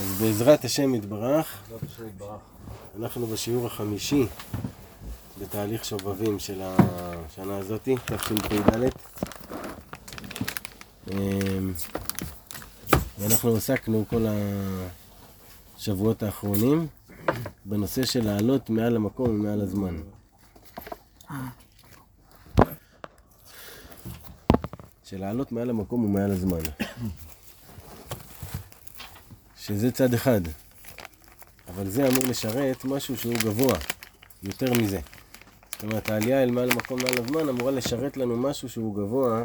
[0.00, 1.62] אז בעזרת השם יתברך.
[3.00, 4.26] אנחנו בשיעור החמישי
[5.40, 8.88] בתהליך שובבים של השנה הזאתי, תשפ"ד.
[11.10, 11.72] אמ,
[13.18, 14.26] ואנחנו עסקנו כל
[15.76, 16.86] השבועות האחרונים
[17.64, 19.96] בנושא של לעלות מעל המקום ומעל הזמן.
[25.04, 26.60] של לעלות מעל המקום ומעל הזמן.
[29.68, 30.40] שזה צד אחד.
[31.68, 33.78] אבל זה אמור לשרת משהו שהוא גבוה,
[34.42, 35.00] יותר מזה.
[35.72, 39.44] זאת אומרת, העלייה אל מעל המקום מעל הזמן אמורה לשרת לנו משהו שהוא גבוה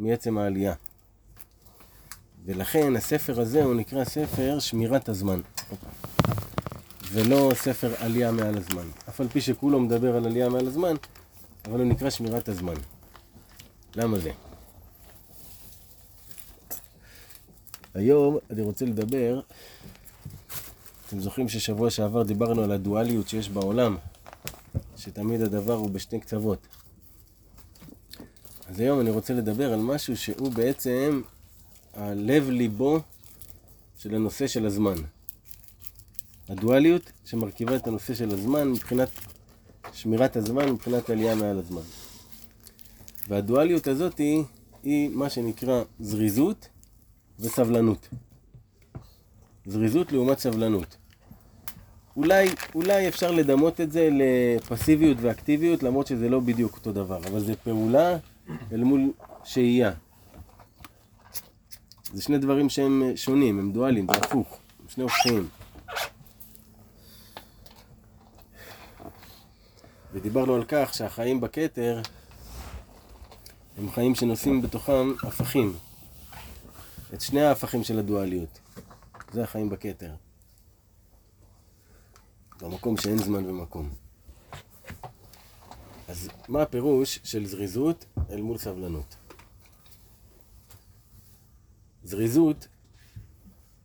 [0.00, 0.74] מעצם העלייה.
[2.44, 5.40] ולכן הספר הזה הוא נקרא ספר שמירת הזמן.
[7.12, 8.86] ולא ספר עלייה מעל הזמן.
[9.08, 10.94] אף על פי שכולו מדבר על עלייה מעל הזמן,
[11.64, 12.74] אבל הוא נקרא שמירת הזמן.
[13.96, 14.30] למה זה?
[17.94, 19.40] היום אני רוצה לדבר,
[21.08, 23.96] אתם זוכרים ששבוע שעבר דיברנו על הדואליות שיש בעולם,
[24.96, 26.58] שתמיד הדבר הוא בשתי קצוות.
[28.68, 31.22] אז היום אני רוצה לדבר על משהו שהוא בעצם
[31.94, 33.00] הלב ליבו
[33.98, 34.96] של הנושא של הזמן.
[36.48, 39.08] הדואליות שמרכיבה את הנושא של הזמן מבחינת
[39.92, 41.82] שמירת הזמן, מבחינת עלייה מעל הזמן.
[43.28, 44.42] והדואליות הזאת היא,
[44.82, 46.68] היא מה שנקרא זריזות
[47.40, 48.08] וסבלנות.
[49.66, 50.96] זריזות לעומת סבלנות.
[52.16, 57.40] אולי, אולי אפשר לדמות את זה לפסיביות ואקטיביות, למרות שזה לא בדיוק אותו דבר, אבל
[57.40, 58.18] זה פעולה
[58.72, 59.12] אל מול
[59.44, 59.92] שהייה.
[62.12, 65.48] זה שני דברים שהם שונים, הם דואליים, זה הפוך, הם שני הופכים.
[70.12, 72.00] ודיברנו על כך שהחיים בכתר
[73.78, 75.72] הם חיים שנושאים בתוכם הפכים.
[77.14, 78.60] את שני ההפכים של הדואליות.
[79.32, 80.14] זה החיים בכתר.
[82.60, 83.90] במקום שאין זמן ומקום.
[86.08, 89.16] אז מה הפירוש של זריזות אל מול סבלנות?
[92.04, 92.68] זריזות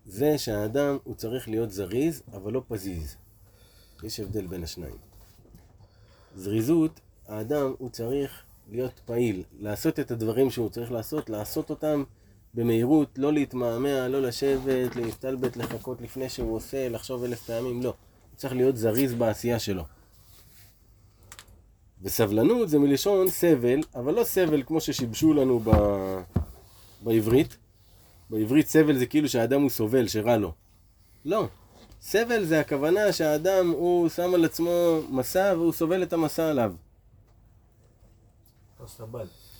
[0.05, 3.15] זה שהאדם הוא צריך להיות זריז אבל לא פזיז.
[4.03, 4.97] יש הבדל בין השניים.
[6.35, 12.03] זריזות, האדם הוא צריך להיות פעיל, לעשות את הדברים שהוא צריך לעשות, לעשות אותם
[12.57, 17.89] במהירות, לא להתמהמה, לא לשבת, להסתלבט, לחכות לפני שהוא עושה, לחשוב אלף פעמים, לא.
[17.89, 19.83] הוא צריך להיות זריז בעשייה שלו.
[22.01, 25.71] וסבלנות זה מלשון סבל, אבל לא סבל כמו ששיבשו לנו ב...
[27.01, 27.57] בעברית.
[28.29, 30.53] בעברית סבל זה כאילו שהאדם הוא סובל, שרע לו.
[31.25, 31.47] לא.
[32.01, 36.73] סבל זה הכוונה שהאדם הוא שם על עצמו מסע והוא סובל את המסע עליו.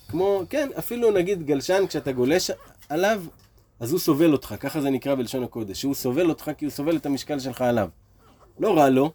[0.08, 2.50] כמו, כן, אפילו נגיד גלשן, כשאתה גולש
[2.88, 3.22] עליו,
[3.80, 6.96] אז הוא סובל אותך, ככה זה נקרא בלשון הקודש, שהוא סובל אותך כי הוא סובל
[6.96, 7.88] את המשקל שלך עליו.
[8.58, 9.12] לא רע לו,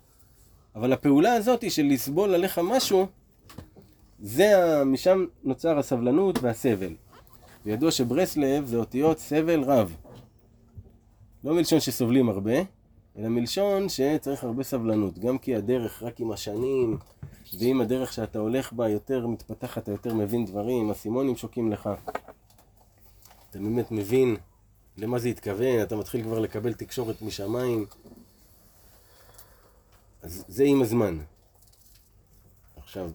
[0.75, 3.07] אבל הפעולה הזאת של לסבול עליך משהו,
[4.19, 6.93] זה, משם נוצר הסבלנות והסבל.
[7.65, 9.95] וידוע שברסלב זה אותיות סבל רב.
[11.43, 12.53] לא מלשון שסובלים הרבה,
[13.17, 15.19] אלא מלשון שצריך הרבה סבלנות.
[15.19, 16.97] גם כי הדרך רק עם השנים,
[17.59, 21.89] ואם הדרך שאתה הולך בה יותר מתפתחת, אתה יותר מבין דברים, אסימונים שוקים לך.
[23.53, 24.37] אתה באמת מבין
[24.97, 27.85] למה זה התכוון, אתה מתחיל כבר לקבל תקשורת משמיים.
[30.21, 31.19] אז זה עם הזמן.
[32.77, 33.11] עכשיו,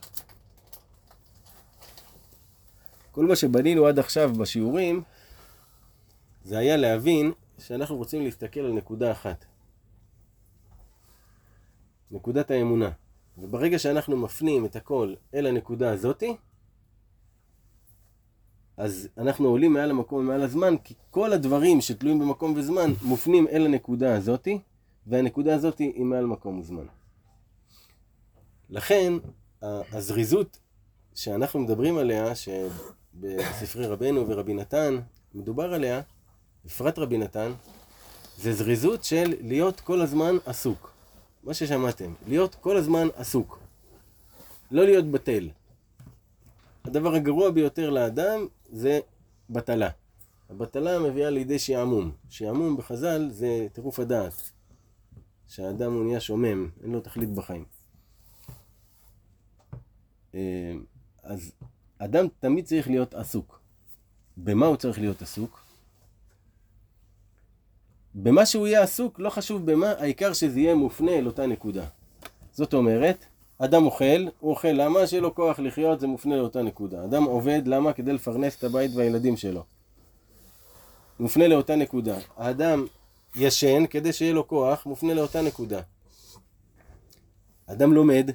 [3.10, 5.03] כל מה שבנינו עד עכשיו בשיעורים,
[6.44, 9.44] זה היה להבין שאנחנו רוצים להסתכל על נקודה אחת.
[12.10, 12.91] נקודת האמונה.
[13.38, 16.37] וברגע שאנחנו מפנים את הכל אל הנקודה הזאתי,
[18.78, 23.66] אז אנחנו עולים מעל המקום ומעל הזמן, כי כל הדברים שתלויים במקום וזמן מופנים אל
[23.66, 24.59] הנקודה הזאתי,
[25.06, 26.84] והנקודה הזאתי היא מעל מקום וזמן.
[28.71, 29.12] לכן,
[29.62, 30.59] הזריזות
[31.15, 34.99] שאנחנו מדברים עליה, שבספרי רבנו ורבי נתן
[35.34, 36.00] מדובר עליה,
[36.65, 37.53] בפרט רבי נתן,
[38.37, 40.93] זה זריזות של להיות כל הזמן עסוק.
[41.44, 43.58] מה ששמעתם, להיות כל הזמן עסוק.
[44.70, 45.49] לא להיות בטל.
[46.85, 49.00] הדבר הגרוע ביותר לאדם זה
[49.50, 49.91] בטלה.
[50.50, 52.12] הבטלה מביאה לידי שעמום.
[52.29, 54.50] שעמום בחז"ל זה טירוף הדעת.
[55.49, 57.65] שהאדם הוא נהיה שומם, אין לו תכלית בחיים.
[60.35, 60.73] אה,
[61.23, 61.53] אז
[61.99, 63.61] אדם תמיד צריך להיות עסוק.
[64.37, 65.61] במה הוא צריך להיות עסוק?
[68.14, 71.87] במה שהוא יהיה עסוק, לא חשוב במה, העיקר שזה יהיה מופנה אל אותה נקודה.
[72.53, 73.25] זאת אומרת,
[73.58, 75.06] אדם אוכל, הוא אוכל למה?
[75.06, 77.05] שיהיה לו כוח לחיות, זה מופנה לאותה נקודה.
[77.05, 77.93] אדם עובד, למה?
[77.93, 79.64] כדי לפרנס את הבית והילדים שלו.
[81.20, 82.19] מופנה לאותה נקודה.
[82.37, 82.87] האדם
[83.37, 85.81] ישן כדי שיהיה לו כוח, מופנה לאותה נקודה.
[87.66, 88.31] אדם לומד,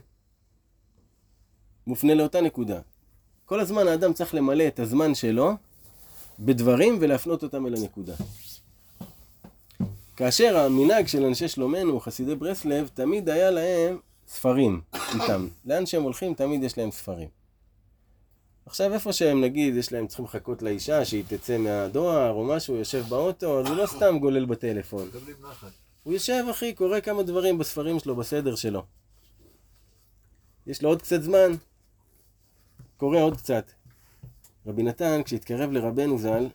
[1.87, 2.79] מופנה לאותה נקודה.
[3.45, 5.51] כל הזמן האדם צריך למלא את הזמן שלו
[6.39, 8.13] בדברים ולהפנות אותם אל הנקודה.
[10.15, 13.97] כאשר המנהג של אנשי שלומנו, חסידי ברסלב, תמיד היה להם
[14.33, 14.81] ספרים
[15.13, 15.47] איתם.
[15.65, 17.27] לאן שהם הולכים תמיד יש להם ספרים.
[18.65, 23.05] עכשיו איפה שהם נגיד, יש להם צריכים לחכות לאישה שהיא תצא מהדואר או משהו, יושב
[23.09, 25.09] באוטו, אז הוא לא סתם גולל בטלפון.
[26.03, 28.83] הוא יושב אחי, קורא כמה דברים בספרים שלו, בסדר שלו.
[30.67, 31.51] יש לו עוד קצת זמן,
[32.97, 33.71] קורא עוד קצת.
[34.67, 36.47] רבי נתן, כשהתקרב לרבנו ז"ל,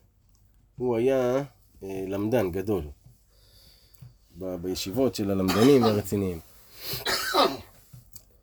[0.76, 1.36] הוא היה
[1.82, 2.84] אה, למדן גדול.
[4.38, 6.40] ב- בישיבות של הלמדנים והרציניים.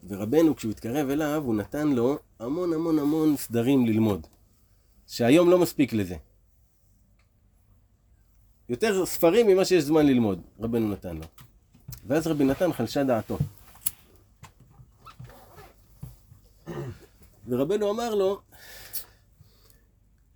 [0.07, 4.27] ורבנו, כשהוא התקרב אליו, הוא נתן לו המון המון המון סדרים ללמוד.
[5.07, 6.15] שהיום לא מספיק לזה.
[8.69, 11.23] יותר ספרים ממה שיש זמן ללמוד, רבנו נתן לו.
[12.07, 13.37] ואז רבי נתן חלשה דעתו.
[17.47, 18.41] ורבנו אמר לו,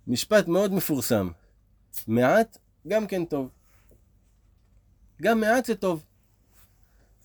[0.06, 1.30] משפט מאוד מפורסם,
[2.06, 2.58] מעט
[2.88, 3.48] גם כן טוב.
[5.22, 6.04] גם מעט זה טוב.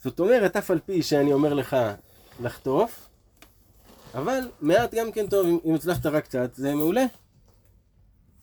[0.04, 1.76] זאת אומרת, אף על פי שאני אומר לך
[2.40, 3.10] לחטוף,
[4.14, 7.06] אבל מעט גם כן טוב, אם, אם הצלחת רק קצת, זה מעולה.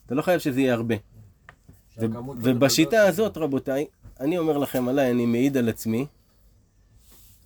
[0.06, 0.94] אתה לא חייב שזה יהיה הרבה.
[0.94, 3.86] ו- שהכמות ובשיטה לא הזאת, רבותיי,
[4.20, 6.06] אני אומר לכם עליי, אני מעיד על עצמי,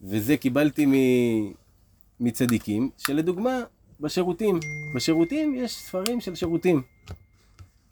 [0.03, 1.53] וזה קיבלתי מ-
[2.21, 3.63] מצדיקים, שלדוגמה,
[4.01, 4.61] בשירותים,
[4.95, 6.83] בשירותים יש ספרים של שירותים.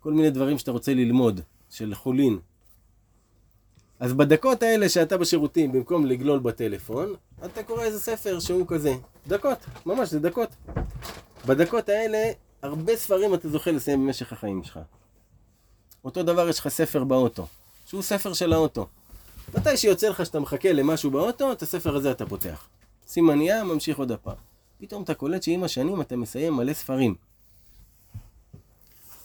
[0.00, 1.40] כל מיני דברים שאתה רוצה ללמוד,
[1.70, 2.38] של חולין.
[4.00, 7.14] אז בדקות האלה שאתה בשירותים, במקום לגלול בטלפון,
[7.44, 8.94] אתה קורא איזה ספר שהוא כזה.
[9.28, 10.48] דקות, ממש, זה דקות.
[11.46, 12.32] בדקות האלה,
[12.62, 14.78] הרבה ספרים אתה זוכה לסיים במשך החיים שלך.
[16.04, 17.46] אותו דבר יש לך ספר באוטו,
[17.86, 18.86] שהוא ספר של האוטו.
[19.54, 22.68] מתי שיוצא לך שאתה מחכה למשהו באוטו, את הספר הזה אתה פותח.
[23.06, 24.34] סימניה, ממשיך עוד הפעם.
[24.78, 27.14] פתאום אתה קולט שעם השנים אתה מסיים מלא ספרים.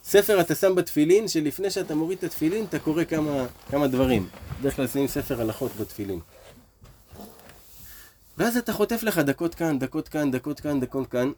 [0.10, 4.30] ספר אתה שם בתפילין, שלפני שאתה מוריד את התפילין, אתה קורא כמה, כמה דברים.
[4.60, 6.20] בדרך כלל שמים ספר הלכות בתפילין.
[8.38, 11.32] ואז אתה חוטף לך דקות כאן, דקות כאן, דקות כאן, דקות כאן,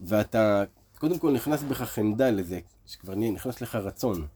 [0.00, 0.64] ואתה
[0.98, 4.26] קודם כל נכנס בך חמדה לזה, שכבר נכנס לך רצון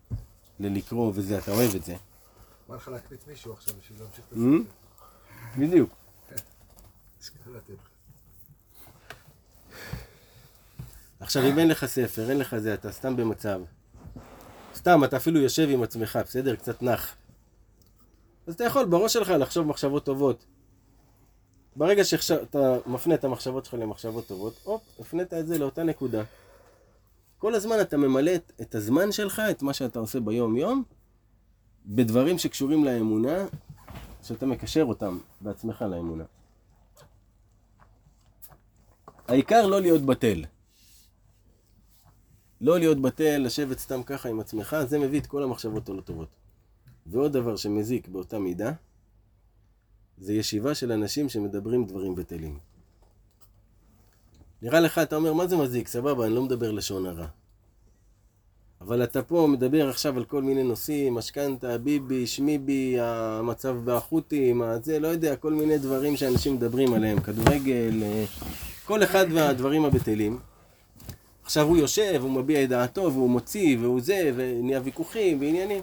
[0.61, 1.95] ללקרוא וזה, אתה אוהב את זה.
[2.69, 4.33] בא לך להקניט מישהו עכשיו בשביל להמשיך את?
[4.33, 5.59] הסרט.
[5.59, 5.91] בדיוק.
[7.27, 7.89] שנייה לתת לך.
[11.21, 13.61] עכשיו, אם אין לך ספר, אין לך זה, אתה סתם במצב.
[14.75, 16.57] סתם, אתה אפילו יושב עם עצמך, בסדר?
[16.57, 17.17] קצת נח.
[18.47, 20.45] אז אתה יכול בראש שלך לחשוב מחשבות טובות.
[21.77, 26.23] ברגע שאתה מפנה את המחשבות שלך למחשבות טובות, הופ, הפנית את זה לאותה נקודה.
[27.39, 30.83] כל הזמן אתה ממלא את, את הזמן שלך, את מה שאתה עושה ביום-יום,
[31.87, 33.47] בדברים שקשורים לאמונה,
[34.23, 36.25] שאתה מקשר אותם בעצמך לאמונה.
[39.29, 40.45] העיקר לא להיות בטל.
[42.61, 46.29] לא להיות בטל, לשבת סתם ככה עם עצמך, זה מביא את כל המחשבות הלא טובות.
[47.07, 48.73] ועוד דבר שמזיק באותה מידה,
[50.19, 52.59] זה ישיבה של אנשים שמדברים דברים בטלים.
[54.63, 55.89] נראה לך, אתה אומר, מה זה מזיק?
[55.89, 57.27] סבבה, אני לא מדבר לשון הרע.
[58.81, 65.01] אבל אתה פה מדבר עכשיו על כל מיני נושאים, משכנתה, ביבי, שמיבי, המצב בחות'ים, זה,
[65.01, 68.25] לא יודע, כל מיני דברים שאנשים מדברים עליהם, כדורגל, אה,
[68.85, 70.39] כל אחד והדברים הבטלים.
[71.49, 75.83] עכשיו הוא יושב, הוא מביע את דעתו, והוא מוציא, והוא זה, ונהיה ויכוחים ועניינים.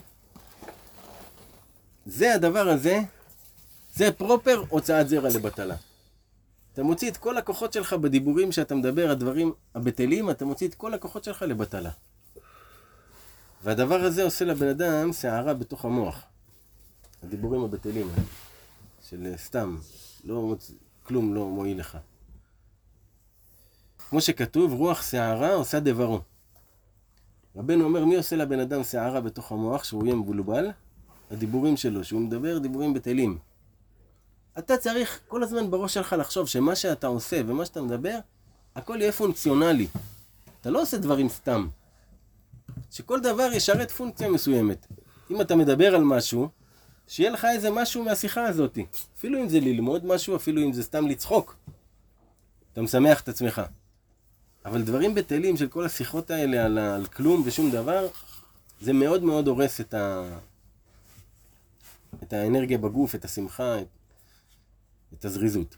[2.05, 3.00] זה הדבר הזה,
[3.93, 5.75] זה פרופר הוצאת זרע לבטלה.
[6.74, 10.93] אתה מוציא את כל הכוחות שלך בדיבורים שאתה מדבר, הדברים הבטלים, אתה מוציא את כל
[10.93, 11.91] הכוחות שלך לבטלה.
[13.63, 16.24] והדבר הזה עושה לבן אדם סערה בתוך המוח.
[17.24, 18.10] הדיבורים הבטלים
[19.10, 19.77] של סתם,
[20.24, 20.72] לא מוצ...
[21.03, 21.98] כלום לא מועיל לך.
[24.15, 26.22] כמו שכתוב, רוח שערה עושה דברו.
[27.55, 30.72] רבנו אומר, מי עושה לבן אדם שערה בתוך המוח, שהוא יהיה מבולבל?
[31.31, 33.38] הדיבורים שלו, שהוא מדבר דיבורים בטלים.
[34.57, 38.17] אתה צריך כל הזמן בראש שלך לחשוב שמה שאתה עושה ומה שאתה מדבר,
[38.75, 39.88] הכל יהיה פונקציונלי.
[40.62, 41.67] אתה לא עושה דברים סתם.
[42.91, 44.88] שכל דבר ישרת פונקציה מסוימת.
[45.31, 46.50] אם אתה מדבר על משהו,
[47.07, 48.77] שיהיה לך איזה משהו מהשיחה הזאת.
[49.17, 51.55] אפילו אם זה ללמוד משהו, אפילו אם זה סתם לצחוק.
[52.74, 53.62] אתה משמח את עצמך.
[54.65, 58.07] אבל דברים בטלים של כל השיחות האלה על, על כלום ושום דבר,
[58.81, 60.38] זה מאוד מאוד הורס את, ה...
[62.24, 63.88] את האנרגיה בגוף, את השמחה, את,
[65.13, 65.75] את הזריזות.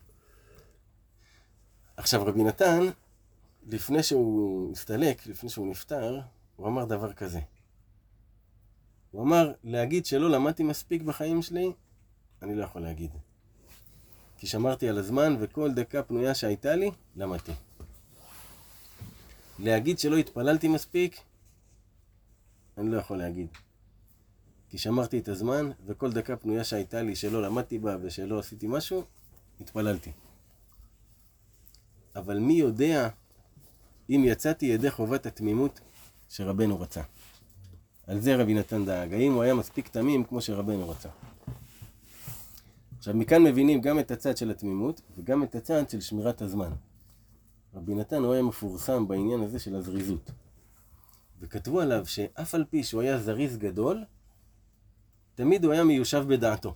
[1.98, 2.84] עכשיו, רבי נתן,
[3.68, 6.22] לפני שהוא הסתלק, לפני שהוא נפטר,
[6.56, 7.40] הוא אמר דבר כזה.
[9.12, 11.72] הוא אמר, להגיד שלא למדתי מספיק בחיים שלי,
[12.42, 13.12] אני לא יכול להגיד.
[14.38, 17.52] כי שמרתי על הזמן, וכל דקה פנויה שהייתה לי, למדתי.
[19.60, 21.20] להגיד שלא התפללתי מספיק,
[22.78, 23.48] אני לא יכול להגיד.
[24.70, 29.04] כי שמרתי את הזמן, וכל דקה פנויה שהייתה לי שלא למדתי בה ושלא עשיתי משהו,
[29.62, 30.12] התפללתי.
[32.16, 33.10] אבל מי יודע
[34.10, 35.80] אם יצאתי ידי חובת התמימות
[36.30, 37.02] שרבנו רצה.
[38.08, 41.10] על זה רבי נתן דאג, האם הוא היה מספיק תמים כמו שרבנו רצה.
[42.98, 46.72] עכשיו מכאן מבינים גם את הצד של התמימות וגם את הצד של שמירת הזמן.
[47.78, 50.32] רבי נתן הוא היה מפורסם בעניין הזה של הזריזות.
[51.40, 54.04] וכתבו עליו שאף על פי שהוא היה זריז גדול,
[55.36, 56.76] תמיד הוא היה מיושב בדעתו.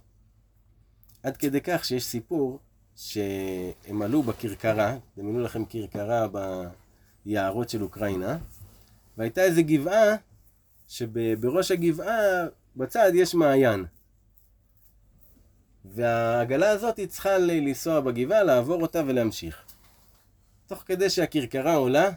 [1.23, 2.59] עד כדי כך שיש סיפור
[2.95, 6.27] שהם עלו בכרכרה, דמיינו לכם כרכרה
[7.25, 8.37] ביערות של אוקראינה,
[9.17, 10.15] והייתה איזו גבעה,
[10.87, 13.85] שבראש הגבעה, בצד יש מעיין.
[15.85, 19.70] והעגלה הזאת היא צריכה לנסוע בגבעה, לעבור אותה ולהמשיך.
[20.71, 22.09] תוך כדי שהכרכרה עולה,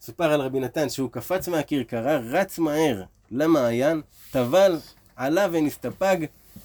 [0.00, 4.78] סופר על רבי נתן שהוא קפץ מהכרכרה, רץ מהר למעיין, טבל,
[5.16, 6.16] עלה ונסתפג,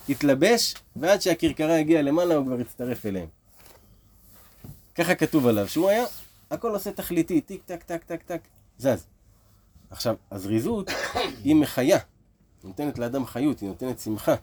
[0.10, 3.28] התלבש, ועד שהכרכרה הגיעה למעלה הוא כבר הצטרף אליהם.
[4.96, 6.06] ככה כתוב עליו, שהוא היה,
[6.52, 8.42] הכל עושה תכליתי, טיק טק טק טק טק,
[8.78, 9.06] זז.
[9.90, 10.90] עכשיו, הזריזות
[11.44, 11.98] היא מחיה,
[12.64, 14.36] היא נותנת לאדם חיות, היא נותנת שמחה.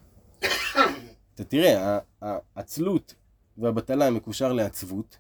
[1.35, 1.99] אתה תראה,
[2.57, 3.15] העצלות
[3.59, 5.19] והבטלה מקושר לעצבות,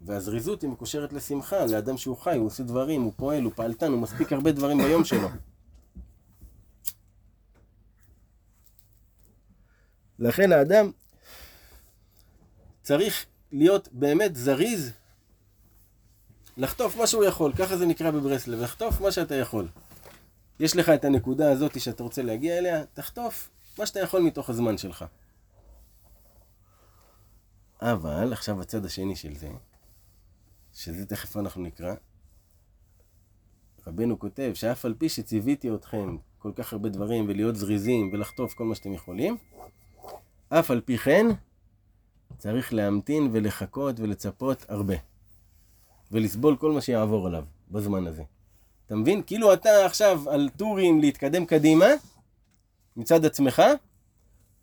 [0.00, 4.00] והזריזות היא מקושרת לשמחה, לאדם שהוא חי, הוא עושה דברים, הוא פועל, הוא פעלתן, הוא
[4.00, 5.28] מספיק הרבה דברים ביום שלו.
[10.18, 10.90] לכן האדם
[12.82, 14.92] צריך להיות באמת זריז
[16.56, 19.68] לחטוף מה שהוא יכול, ככה זה נקרא בברסלב, לחטוף מה שאתה יכול.
[20.60, 24.78] יש לך את הנקודה הזאת שאתה רוצה להגיע אליה, תחטוף מה שאתה יכול מתוך הזמן
[24.78, 25.04] שלך.
[27.82, 29.48] אבל עכשיו הצד השני של זה,
[30.78, 31.94] שזה תכף אנחנו נקרא,
[33.86, 38.64] רבנו כותב שאף על פי שציוויתי אתכם כל כך הרבה דברים ולהיות זריזים ולחטוף כל
[38.64, 39.36] מה שאתם יכולים,
[40.48, 41.26] אף על פי כן
[42.38, 44.94] צריך להמתין ולחכות ולצפות הרבה.
[46.12, 48.22] ולסבול כל מה שיעבור עליו בזמן הזה.
[48.86, 49.22] אתה מבין?
[49.22, 51.86] כאילו אתה עכשיו על טורים להתקדם קדימה
[52.96, 53.62] מצד עצמך,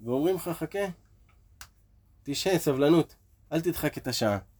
[0.01, 0.85] ואומרים לך חכה,
[2.23, 3.15] תשהה, סבלנות,
[3.51, 4.54] אל תדחק את השעה.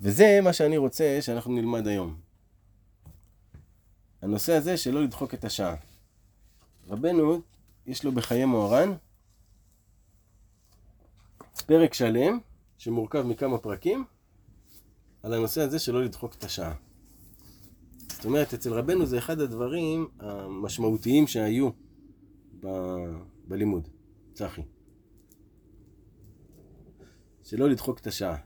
[0.00, 2.16] וזה מה שאני רוצה שאנחנו נלמד היום.
[4.22, 5.74] הנושא הזה שלא לדחוק את השעה.
[6.88, 7.40] רבנו,
[7.86, 8.92] יש לו בחיי מוהר"ן
[11.66, 12.38] פרק שלם
[12.78, 14.04] שמורכב מכמה פרקים
[15.22, 16.74] על הנושא הזה שלא לדחוק את השעה.
[18.08, 21.70] זאת אומרת, אצל רבנו זה אחד הדברים המשמעותיים שהיו
[22.60, 22.66] ב...
[23.48, 23.88] בלימוד.
[24.34, 24.62] צחי.
[27.44, 28.36] שלא לדחוק את השעה.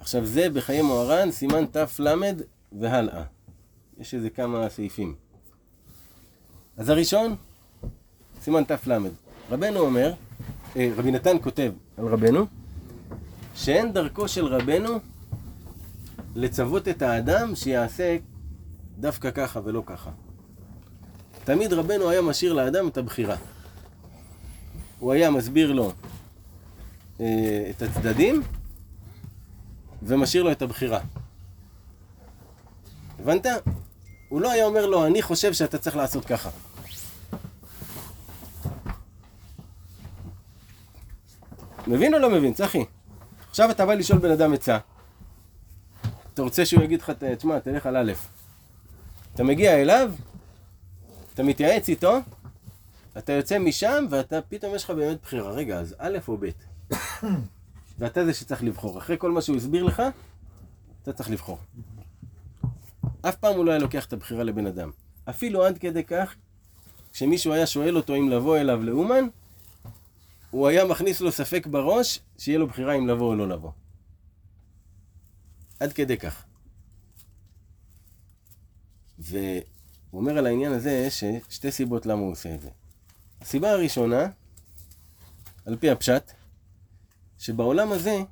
[0.00, 1.84] עכשיו זה בחיי מוהר"ן, סימן תל
[2.72, 3.22] והלאה.
[3.98, 5.14] יש איזה כמה סעיפים.
[6.76, 7.36] אז הראשון,
[8.42, 8.76] סימן תל.
[9.50, 10.12] רבנו אומר,
[10.76, 12.46] אה, רבי נתן כותב על רבנו,
[13.54, 14.98] שאין דרכו של רבנו
[16.34, 18.16] לצוות את האדם שיעשה
[18.98, 20.10] דווקא ככה ולא ככה.
[21.44, 23.36] תמיד רבנו היה משאיר לאדם את הבחירה.
[24.98, 25.92] הוא היה מסביר לו
[27.20, 28.42] אה, את הצדדים
[30.02, 31.00] ומשאיר לו את הבחירה.
[33.18, 33.46] הבנת?
[34.28, 36.50] הוא לא היה אומר לו, אני חושב שאתה צריך לעשות ככה.
[41.86, 42.84] מבין או לא מבין, צחי?
[43.50, 44.78] עכשיו אתה בא לשאול בן אדם עצה.
[46.34, 48.12] אתה רוצה שהוא יגיד לך, תשמע, תלך על א'.
[49.34, 50.12] אתה מגיע אליו,
[51.34, 52.18] אתה מתייעץ איתו,
[53.18, 55.50] אתה יוצא משם, ואתה, פתאום יש לך באמת בחירה.
[55.50, 56.46] רגע, אז א' או ב'.
[58.00, 58.98] ואתה זה שצריך לבחור.
[58.98, 60.02] אחרי כל מה שהוא הסביר לך,
[61.02, 61.58] אתה צריך לבחור.
[63.22, 64.90] אף פעם הוא לא היה לוקח את הבחירה לבן אדם.
[65.28, 66.34] אפילו עד כדי כך,
[67.12, 69.24] כשמישהו היה שואל אותו אם לבוא אליו לאומן,
[70.50, 73.70] הוא היה מכניס לו ספק בראש, שיהיה לו בחירה אם לבוא או לא לבוא.
[75.80, 76.44] עד כדי כך.
[79.18, 79.62] והוא
[80.12, 82.70] אומר על העניין הזה ששתי סיבות למה הוא עושה את זה.
[83.40, 84.26] הסיבה הראשונה,
[85.66, 86.32] על פי הפשט,
[87.40, 88.22] שבעולם הזה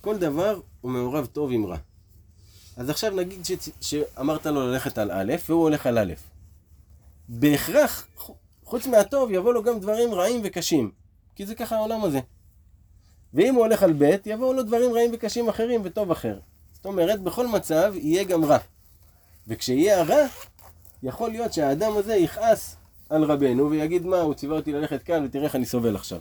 [0.00, 1.76] כל דבר הוא מעורב טוב עם רע.
[2.76, 3.52] אז עכשיו נגיד ש...
[3.80, 6.12] שאמרת לו ללכת על א', והוא הולך על א'.
[7.28, 8.06] בהכרח,
[8.64, 10.90] חוץ מהטוב, יבוא לו גם דברים רעים וקשים.
[11.36, 12.20] כי זה ככה העולם הזה.
[13.34, 16.38] ואם הוא הולך על ב', יבואו לו דברים רעים וקשים אחרים וטוב אחר.
[16.72, 18.58] זאת אומרת, בכל מצב יהיה גם רע.
[19.48, 20.26] וכשיהיה הרע,
[21.02, 22.76] יכול להיות שהאדם הזה יכעס
[23.10, 26.18] על רבנו ויגיד מה, הוא ציווה אותי ללכת כאן ותראה איך אני סובל עכשיו.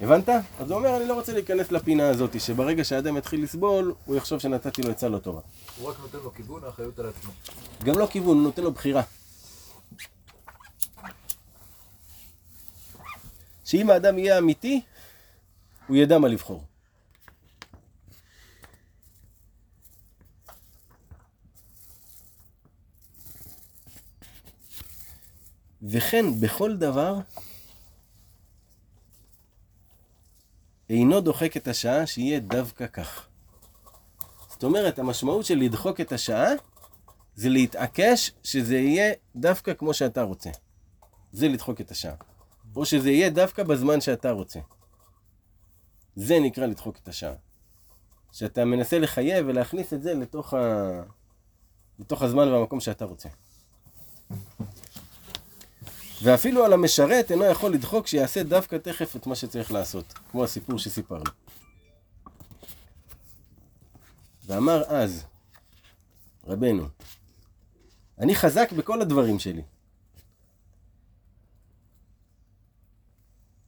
[0.00, 0.28] הבנת?
[0.28, 4.38] אז הוא אומר, אני לא רוצה להיכנס לפינה הזאת, שברגע שהאדם יתחיל לסבול, הוא יחשוב
[4.38, 5.40] שנתתי לו עצה לא טובה.
[5.78, 7.32] הוא רק נותן לו כיוון, האחריות על עצמו.
[7.84, 9.02] גם לא כיוון, הוא נותן לו בחירה.
[13.64, 14.80] שאם האדם יהיה אמיתי,
[15.86, 16.64] הוא ידע מה לבחור.
[25.82, 27.14] וכן בכל דבר
[30.90, 33.28] אינו דוחק את השעה שיהיה דווקא כך.
[34.48, 36.48] זאת אומרת, המשמעות של לדחוק את השעה
[37.34, 40.50] זה להתעקש שזה יהיה דווקא כמו שאתה רוצה.
[41.32, 42.14] זה לדחוק את השעה.
[42.76, 44.60] או שזה יהיה דווקא בזמן שאתה רוצה.
[46.16, 47.34] זה נקרא לדחוק את השעה.
[48.32, 51.02] שאתה מנסה לחייב ולהכניס את זה לתוך, ה...
[51.98, 53.28] לתוך הזמן והמקום שאתה רוצה.
[56.22, 60.78] ואפילו על המשרת אינו יכול לדחוק שיעשה דווקא תכף את מה שצריך לעשות, כמו הסיפור
[60.78, 61.30] שסיפרנו.
[64.46, 65.24] ואמר אז,
[66.46, 66.88] רבנו,
[68.18, 69.62] אני חזק בכל הדברים שלי.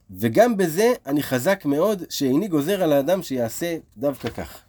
[0.09, 4.63] וגם בזה אני חזק מאוד שאיני גוזר על האדם שיעשה דווקא כך.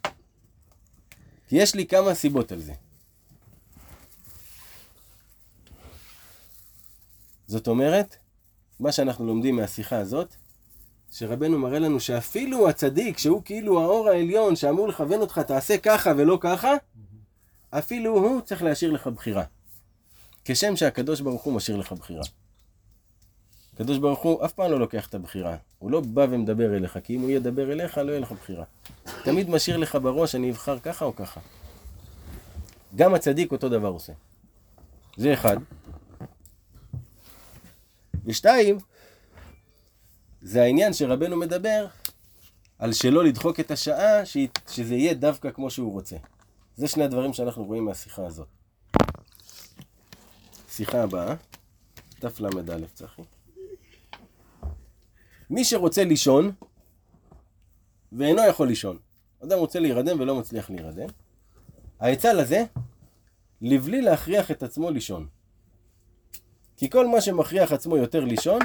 [1.47, 2.73] כי יש לי כמה סיבות על זה.
[7.51, 8.17] זאת אומרת,
[8.79, 10.35] מה שאנחנו לומדים מהשיחה הזאת,
[11.11, 16.37] שרבנו מראה לנו שאפילו הצדיק, שהוא כאילו האור העליון שאמור לכוון אותך, תעשה ככה ולא
[16.41, 16.73] ככה,
[17.69, 19.43] אפילו הוא צריך להשאיר לך בחירה.
[20.45, 22.23] כשם שהקדוש ברוך הוא משאיר לך בחירה.
[23.73, 25.55] הקדוש ברוך הוא אף פעם לא לוקח את הבחירה.
[25.79, 28.65] הוא לא בא ומדבר אליך, כי אם הוא ידבר אליך, לא יהיה לך בחירה.
[29.23, 31.39] תמיד משאיר לך בראש, אני אבחר ככה או ככה.
[32.95, 34.13] גם הצדיק אותו דבר עושה.
[35.17, 35.57] זה אחד.
[38.25, 38.77] ושתיים,
[40.41, 41.87] זה העניין שרבנו מדבר
[42.79, 44.25] על שלא לדחוק את השעה,
[44.67, 46.15] שזה יהיה דווקא כמו שהוא רוצה.
[46.75, 48.47] זה שני הדברים שאנחנו רואים מהשיחה הזאת.
[50.69, 51.35] שיחה הבאה,
[52.19, 53.21] תל"א צחי.
[55.49, 56.51] מי שרוצה לישון,
[58.11, 58.97] ואינו יכול לישון,
[59.43, 61.07] אדם רוצה להירדם ולא מצליח להירדם,
[61.99, 62.63] העצה לזה,
[63.61, 65.27] לבלי להכריח את עצמו לישון.
[66.81, 68.59] כי כל מה שמכריח עצמו יותר לישון,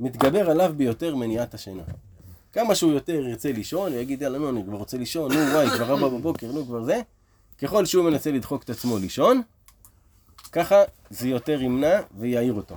[0.00, 1.82] מתגבר עליו ביותר מניעת השינה.
[2.52, 5.70] כמה שהוא יותר ירצה לישון, הוא יגיד, יאללה, נו, אני כבר רוצה לישון, נו, וואי,
[5.70, 7.00] כבר ארבע בבוקר, נו, כבר זה.
[7.58, 9.42] ככל שהוא מנסה לדחוק את עצמו לישון,
[10.52, 10.76] ככה
[11.10, 12.76] זה יותר ימנע ויעיר אותו.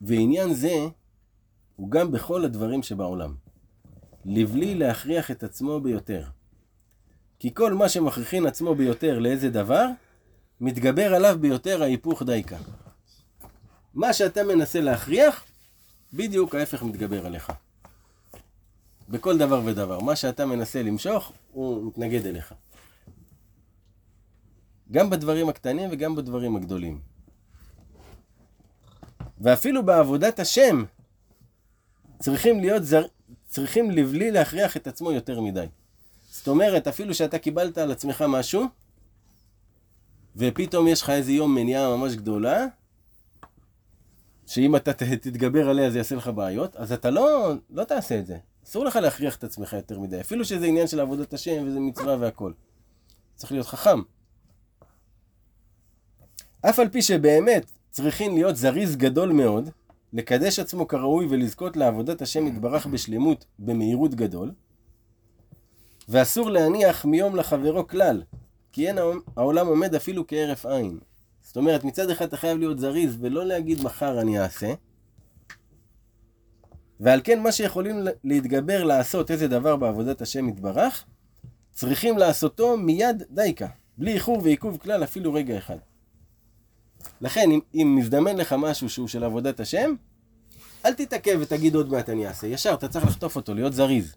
[0.00, 0.86] ועניין זה
[1.76, 3.34] הוא גם בכל הדברים שבעולם.
[4.24, 6.24] לבלי להכריח את עצמו ביותר.
[7.38, 9.86] כי כל מה שמכריחין עצמו ביותר לאיזה דבר,
[10.60, 12.56] מתגבר עליו ביותר ההיפוך דייקה.
[13.94, 15.44] מה שאתה מנסה להכריח,
[16.12, 17.52] בדיוק ההפך מתגבר עליך.
[19.08, 20.00] בכל דבר ודבר.
[20.00, 22.54] מה שאתה מנסה למשוך, הוא מתנגד אליך.
[24.90, 27.00] גם בדברים הקטנים וגם בדברים הגדולים.
[29.40, 30.84] ואפילו בעבודת השם,
[32.18, 33.06] צריכים להיות זר...
[33.48, 35.66] צריכים לבלי להכריח את עצמו יותר מדי.
[36.46, 38.64] זאת אומרת, אפילו שאתה קיבלת על עצמך משהו,
[40.36, 42.66] ופתאום יש לך איזה יום מניעה ממש גדולה,
[44.46, 48.36] שאם אתה תתגבר עליה זה יעשה לך בעיות, אז אתה לא, לא תעשה את זה.
[48.64, 52.16] אסור לך להכריח את עצמך יותר מדי, אפילו שזה עניין של עבודת השם וזה מצווה
[52.20, 52.52] והכל.
[53.34, 54.00] צריך להיות חכם.
[56.60, 59.70] אף על פי שבאמת צריכים להיות זריז גדול מאוד,
[60.12, 64.52] לקדש עצמו כראוי ולזכות לעבודת השם יתברך בשלמות במהירות גדול,
[66.08, 68.22] ואסור להניח מיום לחברו כלל,
[68.72, 68.98] כי אין
[69.36, 70.98] העולם עומד אפילו כהרף עין.
[71.42, 74.74] זאת אומרת, מצד אחד אתה חייב להיות זריז ולא להגיד מחר אני אעשה,
[77.00, 81.04] ועל כן מה שיכולים להתגבר לעשות איזה דבר בעבודת השם יתברך,
[81.72, 83.66] צריכים לעשותו מיד דייקה,
[83.98, 85.78] בלי איחור ועיכוב כלל אפילו רגע אחד.
[87.20, 89.94] לכן, אם, אם מזדמן לך משהו שהוא של עבודת השם,
[90.84, 92.46] אל תתעכב ותגיד עוד מעט אני אעשה.
[92.46, 94.14] ישר, אתה צריך לחטוף אותו, להיות זריז.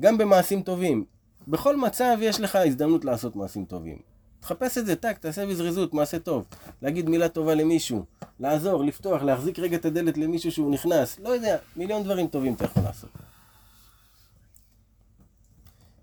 [0.00, 1.04] גם במעשים טובים.
[1.48, 3.98] בכל מצב יש לך הזדמנות לעשות מעשים טובים.
[4.40, 6.44] תחפש את זה, טק, תעשה בזריזות, מעשה טוב.
[6.82, 8.04] להגיד מילה טובה למישהו,
[8.40, 11.18] לעזור, לפתוח, להחזיק רגע את הדלת למישהו שהוא נכנס.
[11.18, 13.10] לא יודע, מיליון דברים טובים אתה יכול לעשות.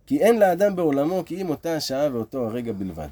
[0.05, 3.07] כי אין לאדם בעולמו כי אם אותה השעה ואותו הרגע בלבד.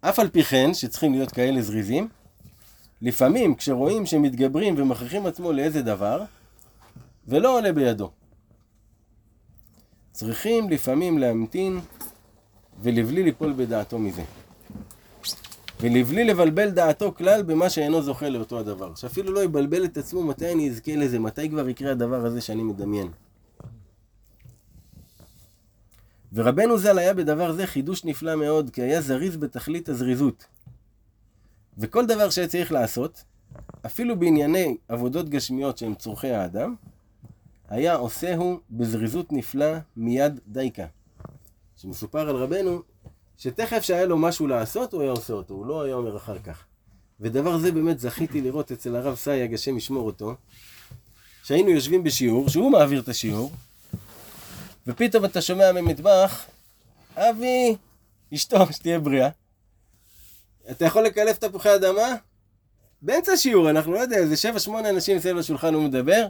[0.00, 2.08] אף על פי כן, שצריכים להיות כאלה זריזים,
[3.02, 6.24] לפעמים כשרואים שמתגברים ומכריחים עצמו לאיזה דבר,
[7.28, 8.10] ולא עולה בידו.
[10.12, 11.80] צריכים לפעמים להמתין
[12.82, 14.22] ולבלי ליפול בדעתו מזה.
[15.80, 18.94] ולבלי לבלבל דעתו כלל במה שאינו זוכה לאותו הדבר.
[18.94, 22.62] שאפילו לא יבלבל את עצמו מתי אני אזכה לזה, מתי כבר יקרה הדבר הזה שאני
[22.62, 23.08] מדמיין.
[26.32, 30.46] ורבנו ז"ל היה בדבר זה חידוש נפלא מאוד, כי היה זריז בתכלית הזריזות.
[31.78, 33.24] וכל דבר שהיה צריך לעשות,
[33.86, 36.74] אפילו בענייני עבודות גשמיות שהם צורכי האדם,
[37.72, 40.86] היה עושהו בזריזות נפלא מיד דייקה.
[41.76, 42.82] שמסופר על רבנו,
[43.38, 46.64] שתכף שהיה לו משהו לעשות, הוא היה עושה אותו, הוא לא היה אומר אחר כך.
[47.20, 50.34] ודבר זה באמת זכיתי לראות אצל הרב סייג, השם ישמור אותו,
[51.44, 53.52] שהיינו יושבים בשיעור, שהוא מעביר את השיעור,
[54.86, 56.46] ופתאום אתה שומע ממטבח,
[57.16, 57.76] אבי,
[58.34, 59.28] אשתו, שתהיה בריאה,
[60.70, 62.14] אתה יכול לקלף תפוחי אדמה?
[63.02, 66.26] באמצע השיעור, אנחנו לא יודע, איזה שבע שמונה אנשים מסביב לשולחן הוא מדבר?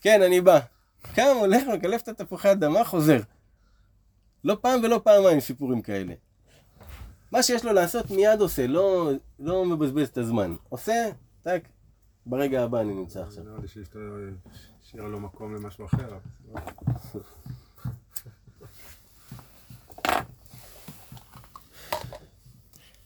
[0.00, 0.60] כן, אני בא.
[1.02, 3.20] קם, הולך, מקלף את התפוחי אדמה, חוזר.
[4.44, 6.14] לא פעם ולא פעמיים סיפורים כאלה.
[7.32, 10.54] מה שיש לו לעשות מיד עושה, לא, לא מבזבז את הזמן.
[10.68, 11.08] עושה,
[11.42, 11.62] טק,
[12.26, 13.44] ברגע הבא אני נמצא עכשיו.
[13.44, 13.66] נראה לי
[14.84, 16.18] השאירה לו מקום למשהו אחר.
[16.52, 16.62] אבל-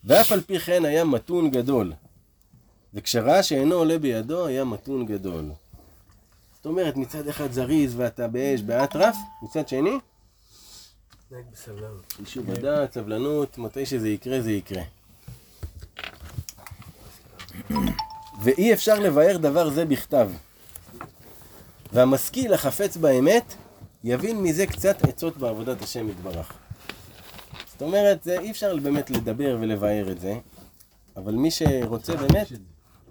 [0.04, 1.92] ואף על פי כן היה מתון גדול.
[2.94, 5.50] וכשראה שאינו עולה בידו, היה מתון גדול.
[6.64, 9.98] זאת אומרת, מצד אחד זריז ואתה באש, באטרף, מצד שני.
[12.20, 14.82] יישוב הדעת, סבלנות, מתי שזה יקרה, זה יקרה.
[18.42, 20.30] ואי אפשר לבאר דבר זה בכתב.
[21.92, 23.54] והמשכיל החפץ באמת,
[24.04, 26.52] יבין מזה קצת עצות בעבודת השם יתברך.
[27.72, 30.38] זאת אומרת, זה אי אפשר באמת לדבר ולבאר את זה,
[31.16, 32.46] אבל מי שרוצה באמת,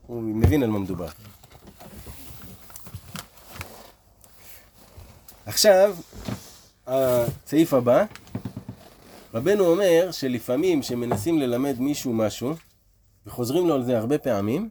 [0.08, 1.08] הוא מבין על מה מדובר.
[5.46, 5.96] עכשיו,
[6.88, 8.06] הסעיף הבא,
[9.34, 12.54] רבנו אומר שלפעמים שמנסים ללמד מישהו משהו,
[13.26, 14.70] וחוזרים לו על זה הרבה פעמים,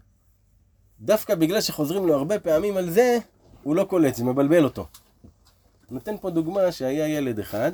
[1.01, 3.19] דווקא בגלל שחוזרים לו הרבה פעמים על זה,
[3.63, 4.87] הוא לא קולט, זה מבלבל אותו.
[5.91, 7.73] נותן פה דוגמה שהיה ילד אחד,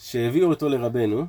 [0.00, 1.26] שהביאו אותו לרבנו,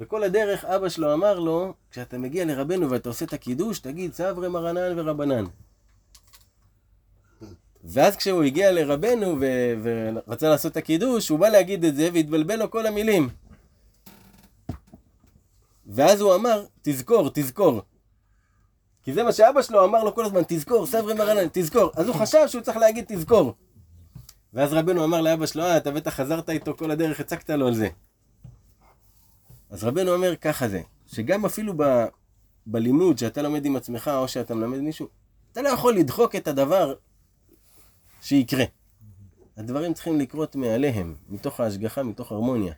[0.00, 4.48] וכל הדרך אבא שלו אמר לו, כשאתה מגיע לרבנו ואתה עושה את הקידוש, תגיד סברי
[4.48, 5.44] מרנן ורבנן.
[7.84, 12.56] ואז כשהוא הגיע לרבנו ו- ורצה לעשות את הקידוש, הוא בא להגיד את זה והתבלבל
[12.56, 13.28] לו כל המילים.
[15.86, 17.82] ואז הוא אמר, תזכור, תזכור.
[19.02, 21.90] כי זה מה שאבא שלו אמר לו כל הזמן, תזכור, סברי מרנן, תזכור.
[21.96, 23.54] אז הוא חשב שהוא צריך להגיד תזכור.
[24.54, 27.74] ואז רבנו אמר לאבא שלו, אה, אתה בטח חזרת איתו כל הדרך, הצקת לו על
[27.74, 27.88] זה.
[29.70, 32.04] אז רבנו אומר, ככה זה, שגם אפילו ב,
[32.66, 35.08] בלימוד שאתה לומד עם עצמך, או שאתה מלמד מישהו,
[35.52, 36.94] אתה לא יכול לדחוק את הדבר
[38.24, 38.64] שיקרה.
[39.56, 42.74] הדברים צריכים לקרות מעליהם, מתוך ההשגחה, מתוך הרמוניה.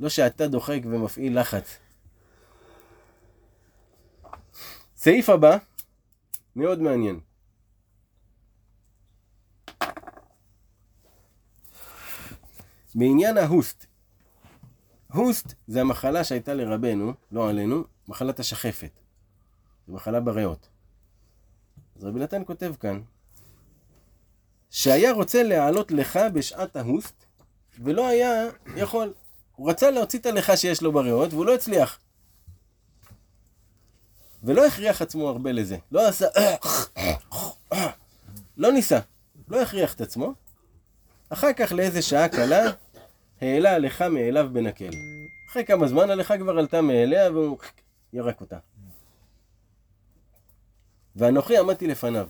[0.00, 1.78] לא שאתה דוחק ומפעיל לחץ.
[4.96, 5.56] סעיף הבא,
[6.56, 7.20] מאוד מעניין.
[12.94, 13.86] בעניין ההוסט.
[15.12, 19.00] הוסט זה המחלה שהייתה לרבנו, לא עלינו, מחלת השחפת.
[19.86, 20.68] זו מחלה בריאות.
[21.96, 23.00] אז רבי נתן כותב כאן,
[24.74, 27.24] שהיה רוצה להעלות לך בשעת ההוסט,
[27.78, 29.12] ולא היה יכול.
[29.56, 31.98] הוא רצה להוציא את הלכה שיש לו בריאות, והוא לא הצליח.
[34.42, 35.76] ולא הכריח עצמו הרבה לזה.
[35.92, 36.26] לא עשה...
[38.56, 38.98] לא ניסה.
[39.48, 40.34] לא הכריח את עצמו.
[41.28, 42.62] אחר כך לאיזה שעה קלה,
[43.40, 44.90] העלה הלכה מאליו בנקל.
[45.50, 47.58] אחרי כמה זמן הלכה כבר עלתה מאליה והוא
[48.12, 48.58] ירק אותה.
[51.16, 52.28] ואנוכי עמדתי לפניו.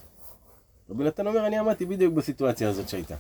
[0.91, 3.15] רבי נתן אומר, אני עמדתי בדיוק בסיטואציה הזאת שהייתה.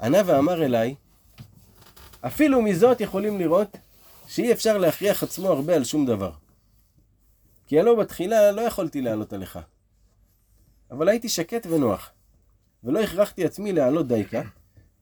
[0.00, 0.94] ענה ואמר אליי,
[2.20, 3.76] אפילו מזאת יכולים לראות
[4.28, 6.30] שאי אפשר להכריח עצמו הרבה על שום דבר.
[7.66, 9.58] כי הלא בתחילה לא יכולתי לעלות עליך.
[10.90, 12.10] אבל הייתי שקט ונוח,
[12.84, 14.42] ולא הכרחתי עצמי לעלות דייקה,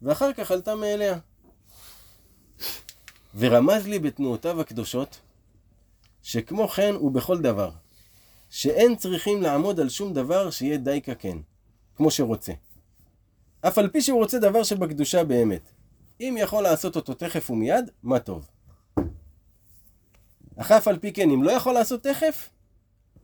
[0.02, 1.18] ואחר כך עלתה מאליה.
[3.34, 5.20] ורמז לי בתנועותיו הקדושות,
[6.22, 7.70] שכמו כן הוא בכל דבר,
[8.54, 11.38] שאין צריכים לעמוד על שום דבר שיהיה דייקה כן,
[11.96, 12.52] כמו שרוצה.
[13.60, 15.72] אף על פי שהוא רוצה דבר שבקדושה באמת.
[16.20, 18.48] אם יכול לעשות אותו תכף ומיד, מה טוב.
[20.56, 22.50] אך אף על פי כן, אם לא יכול לעשות תכף,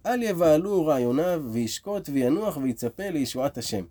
[0.06, 3.84] אל יבהלו רעיוניו, וישקוט וינוח ויצפה לישועת השם.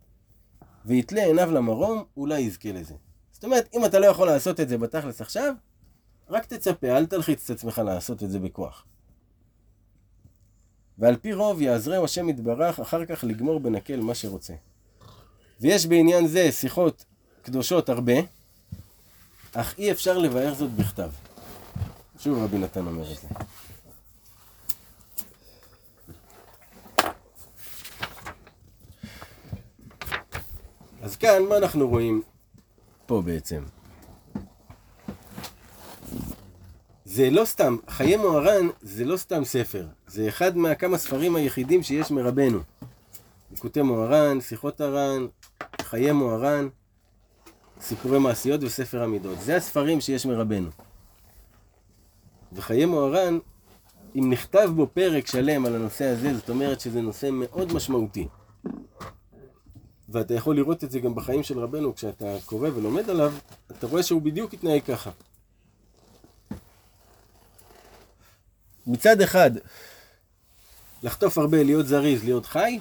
[0.85, 2.95] ויתלה עיניו למרום, אולי יזכה לזה.
[3.31, 5.53] זאת אומרת, אם אתה לא יכול לעשות את זה בתכלס עכשיו,
[6.29, 8.85] רק תצפה, אל תלחיץ את עצמך לעשות את זה בכוח.
[10.99, 14.53] ועל פי רוב יעזרהו השם יתברך אחר כך לגמור בנקל מה שרוצה.
[15.61, 17.05] ויש בעניין זה שיחות
[17.41, 18.13] קדושות הרבה,
[19.53, 21.09] אך אי אפשר לבאר זאת בכתב.
[22.19, 23.27] שוב רבי נתן אומר את זה.
[31.01, 32.21] אז כאן, מה אנחנו רואים
[33.05, 33.63] פה בעצם?
[37.11, 42.11] זה לא סתם, חיי מוהר"ן זה לא סתם ספר, זה אחד מהכמה ספרים היחידים שיש
[42.11, 42.59] מרבנו.
[43.51, 45.27] ליקוטי מוהר"ן, שיחות הר"ן,
[45.81, 46.67] חיי מוהר"ן,
[47.81, 49.41] סיפורי מעשיות וספר המידות.
[49.41, 50.69] זה הספרים שיש מרבנו.
[52.53, 53.39] וחיי מוהר"ן,
[54.15, 58.27] אם נכתב בו פרק שלם על הנושא הזה, זאת אומרת שזה נושא מאוד משמעותי.
[60.09, 63.33] ואתה יכול לראות את זה גם בחיים של רבנו, כשאתה קורא ולומד עליו,
[63.71, 65.11] אתה רואה שהוא בדיוק התנהג ככה.
[68.89, 69.51] מצד אחד,
[71.03, 72.79] לחטוף הרבה, להיות זריז, להיות חי,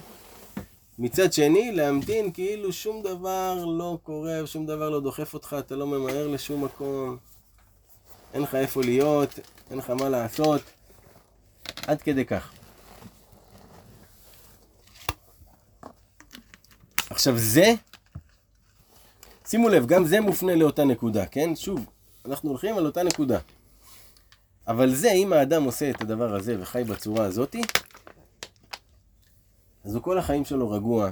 [0.99, 5.87] מצד שני, להמתין כאילו שום דבר לא קורה, שום דבר לא דוחף אותך, אתה לא
[5.87, 7.17] ממהר לשום מקום,
[8.35, 9.39] אין לך איפה להיות,
[9.71, 10.61] אין לך מה לעשות,
[11.87, 12.53] עד כדי כך.
[17.11, 17.75] עכשיו זה,
[19.47, 21.57] שימו לב, גם זה מופנה לאותה נקודה, כן?
[21.57, 21.87] שוב,
[22.25, 23.39] אנחנו הולכים על אותה נקודה.
[24.69, 27.63] אבל זה, אם האדם עושה את הדבר הזה וחי בצורה הזאתי,
[29.85, 31.11] אז הוא כל החיים שלו רגוע,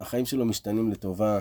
[0.00, 1.40] החיים שלו משתנים לטובה,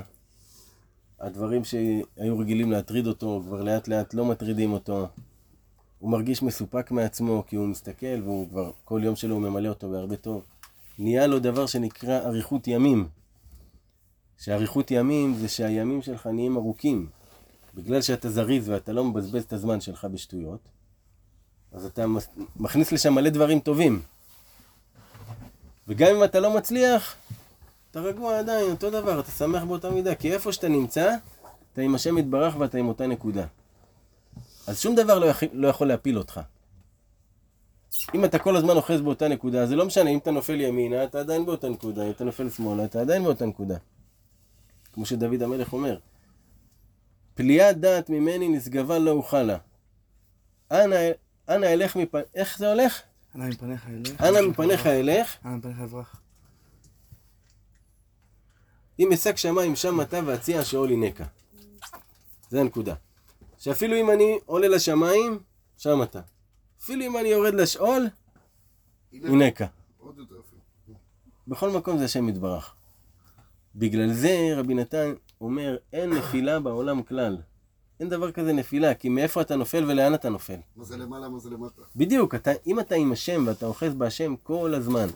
[1.19, 5.07] הדברים שהיו רגילים להטריד אותו, כבר לאט לאט לא מטרידים אותו,
[5.99, 9.89] הוא מרגיש מסופק מעצמו, כי הוא מסתכל והוא כבר, כל יום שלו הוא ממלא אותו
[9.89, 10.43] בהרבה טוב.
[10.99, 13.07] נהיה לו דבר שנקרא אריכות ימים.
[14.37, 17.09] שאריכות ימים זה שהימים שלך נהיים ארוכים.
[17.75, 20.59] בגלל שאתה זריז ואתה לא מבזבז את הזמן שלך בשטויות,
[21.77, 22.05] אז אתה
[22.55, 24.01] מכניס לשם מלא דברים טובים.
[25.87, 27.15] וגם אם אתה לא מצליח,
[27.91, 31.15] אתה רגוע עדיין, אותו דבר, אתה שמח באותה מידה, כי איפה שאתה נמצא,
[31.73, 33.45] אתה עם השם יתברך ואתה עם אותה נקודה.
[34.67, 35.43] אז שום דבר לא, יכ...
[35.53, 36.41] לא יכול להפיל אותך.
[38.15, 41.19] אם אתה כל הזמן אוחז באותה נקודה, זה לא משנה, אם אתה נופל ימינה, אתה
[41.19, 43.77] עדיין באותה נקודה, אם אתה נופל שמאלה, אתה עדיין באותה נקודה.
[44.93, 45.97] כמו שדוד המלך אומר,
[47.35, 49.57] פליאת דעת ממני נשגבה לא אוכלה.
[50.71, 50.95] אנא,
[51.49, 52.15] אנא אלך מפ...
[52.35, 53.01] איך זה הולך?
[53.35, 54.21] אנא מפניך אלך.
[54.21, 56.21] אנא מפניך אלך, אנא מפניך אברח.
[58.99, 61.25] אם אשק שמיים שם אתה ואציע שאול ינקה.
[62.49, 62.95] זה הנקודה.
[63.57, 65.39] שאפילו אם אני עולה לשמיים,
[65.77, 66.21] שם אתה.
[66.81, 68.07] אפילו אם אני יורד לשאול,
[70.17, 70.61] יותר אפילו.
[71.47, 72.75] בכל מקום זה השם יתברך.
[73.75, 77.37] בגלל זה רבי נתן אומר, אין נפילה בעולם כלל.
[77.99, 80.55] אין דבר כזה נפילה, כי מאיפה אתה נופל ולאן אתה נופל.
[80.75, 81.81] מה זה למעלה, מה זה למטה.
[81.95, 85.07] בדיוק, אתה, אם אתה עם השם ואתה אוחז בהשם כל הזמן,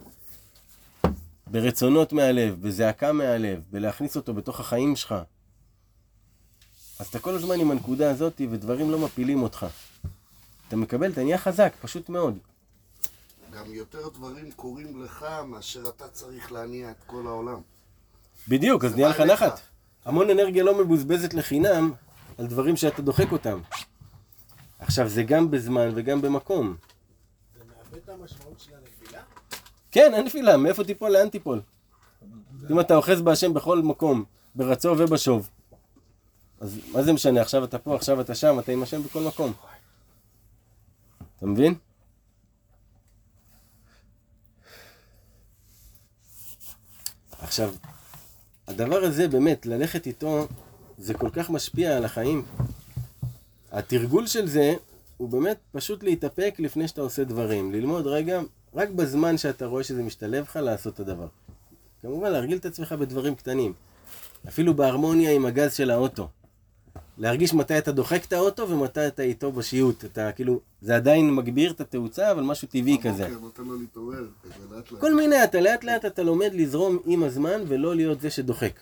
[1.47, 5.15] ברצונות מהלב, בזעקה מהלב, בלהכניס אותו בתוך החיים שלך,
[6.99, 9.65] אז אתה כל הזמן עם הנקודה הזאת ודברים לא מפילים אותך.
[10.67, 12.37] אתה מקבל, אתה נהיה חזק, פשוט מאוד.
[13.53, 17.61] גם יותר דברים קורים לך מאשר אתה צריך להניע את כל העולם.
[18.47, 19.19] בדיוק, אז נהיה לך.
[19.19, 19.59] נחת.
[20.05, 21.91] המון אנרגיה לא מבוזבזת לחינם
[22.41, 23.61] על דברים שאתה דוחק אותם.
[24.79, 26.75] עכשיו, זה גם בזמן וגם במקום.
[27.57, 29.21] זה מאבד את המשמעות של הנפילה?
[29.91, 31.61] כן, אין נפילה, מאיפה תיפול, לאן תיפול.
[32.71, 34.23] אם אתה אוחז בהשם בכל מקום,
[34.55, 35.49] ברצו ובשוב.
[36.59, 39.53] אז מה זה משנה, עכשיו אתה פה, עכשיו אתה שם, אתה עם השם בכל מקום.
[41.37, 41.75] אתה מבין?
[47.41, 47.73] עכשיו,
[48.67, 50.47] הדבר הזה באמת, ללכת איתו,
[51.01, 52.43] זה כל כך משפיע על החיים.
[53.71, 54.73] התרגול של זה,
[55.17, 57.71] הוא באמת פשוט להתאפק לפני שאתה עושה דברים.
[57.71, 58.41] ללמוד רגע,
[58.73, 61.27] רק בזמן שאתה רואה שזה משתלב לך, לעשות את הדבר.
[62.01, 63.73] כמובן, להרגיל את עצמך בדברים קטנים.
[64.47, 66.27] אפילו בהרמוניה עם הגז של האוטו.
[67.17, 70.05] להרגיש מתי אתה דוחק את האוטו ומתי אתה איתו בשיוט.
[70.05, 73.27] אתה כאילו, זה עדיין מגביר את התאוצה, אבל משהו טבעי כזה.
[74.99, 78.79] כל מיני, אתה לאט לאט אתה לומד לזרום עם הזמן ולא להיות זה שדוחק.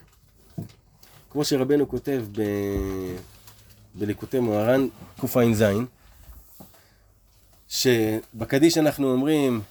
[1.30, 2.42] כמו שרבנו כותב ב...
[3.96, 4.88] בליקוטי מוהר"ן
[5.22, 5.64] קע"ז,
[7.68, 9.62] שבקדיש אנחנו אומרים,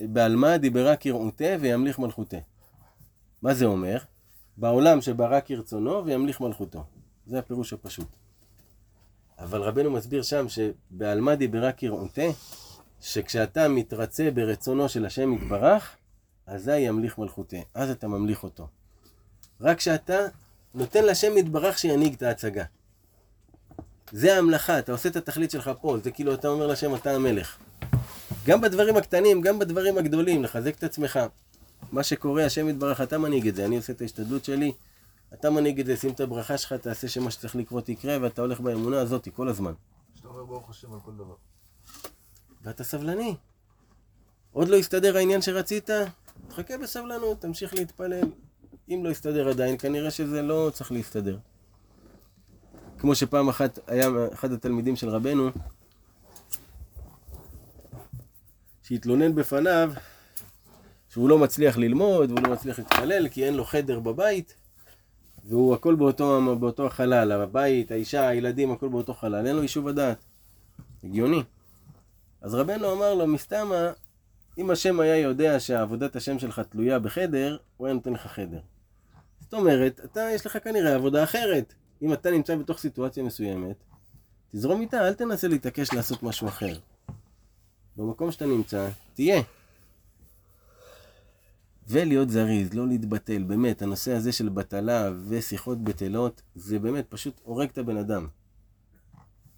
[0.00, 2.36] בעלמא דיברה כרעותה וימליך מלכותה.
[3.42, 3.98] מה זה אומר?
[4.56, 6.84] בעולם שברא כרצונו וימליך מלכותו.
[7.26, 8.08] זה הפירוש הפשוט.
[9.38, 12.22] אבל רבנו מסביר שם שבעלמא דיברה כרעותה,
[13.00, 15.96] שכשאתה מתרצה ברצונו של השם יתברך,
[16.46, 17.56] אזי ימליך מלכותה.
[17.74, 18.68] אז אתה ממליך אותו.
[19.60, 20.18] רק כשאתה
[20.76, 22.64] נותן לשם יתברך שינהיג את ההצגה.
[24.12, 27.58] זה ההמלכה, אתה עושה את התכלית שלך פה, זה כאילו אתה אומר לשם אתה המלך.
[28.46, 31.20] גם בדברים הקטנים, גם בדברים הגדולים, לחזק את עצמך.
[31.92, 34.72] מה שקורה, השם יתברך, אתה מנהיג את זה, אני עושה את ההשתדלות שלי,
[35.34, 38.60] אתה מנהיג את זה, שים את הברכה שלך, תעשה שמה שצריך לקרות יקרה, ואתה הולך
[38.60, 39.72] באמונה הזאת כל הזמן.
[40.14, 41.34] שאתה אומר ברוך השם על כל דבר.
[42.62, 43.34] ואתה סבלני.
[44.52, 45.90] עוד לא הסתדר העניין שרצית?
[46.48, 48.28] תחכה בסבלנות, תמשיך להתפלל.
[48.88, 51.38] אם לא יסתדר עדיין, כנראה שזה לא צריך להסתדר.
[52.98, 55.50] כמו שפעם אחת היה אחד התלמידים של רבנו,
[58.82, 59.92] שהתלונן בפניו
[61.08, 64.54] שהוא לא מצליח ללמוד והוא לא מצליח להתפלל כי אין לו חדר בבית
[65.44, 70.24] והוא הכל באותו, באותו החלל, הבית, האישה, הילדים, הכל באותו חלל, אין לו יישוב הדעת.
[71.04, 71.42] הגיוני.
[72.40, 73.90] אז רבנו אמר לו, מסתמה,
[74.58, 78.60] אם השם היה יודע שעבודת השם שלך תלויה בחדר, הוא היה נותן לך חדר.
[79.46, 81.74] זאת אומרת, אתה, יש לך כנראה עבודה אחרת.
[82.02, 83.76] אם אתה נמצא בתוך סיטואציה מסוימת,
[84.52, 86.78] תזרום איתה, אל תנסה להתעקש לעשות משהו אחר.
[87.96, 89.42] במקום שאתה נמצא, תהיה.
[91.88, 97.68] ולהיות זריז, לא להתבטל, באמת, הנושא הזה של בטלה ושיחות בטלות, זה באמת פשוט הורג
[97.68, 98.26] את הבן אדם.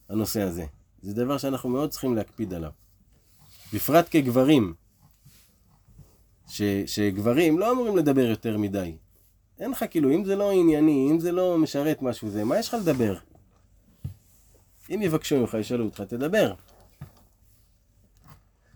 [0.08, 0.64] הנושא הזה.
[1.02, 2.70] זה דבר שאנחנו מאוד צריכים להקפיד עליו.
[3.72, 4.74] בפרט כגברים,
[6.48, 8.96] ש, שגברים לא אמורים לדבר יותר מדי.
[9.60, 12.68] אין לך כאילו, אם זה לא ענייני, אם זה לא משרת משהו זה, מה יש
[12.68, 13.18] לך לדבר?
[14.90, 16.54] אם יבקשו ממך, ישאלו אותך, תדבר.